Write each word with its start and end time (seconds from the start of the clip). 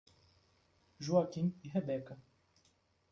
Joaquim 0.99 1.53
e 1.63 1.67
Rebeca 1.67 2.17